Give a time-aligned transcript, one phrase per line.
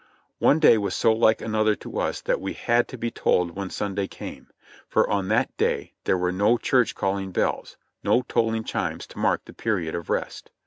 [0.39, 3.69] One day was so like another to us that we had to be told when
[3.69, 4.47] Sunday came,
[4.89, 9.45] for on that day there were no church calling bells— no tolling chimes to mark
[9.45, 10.49] the period of rest.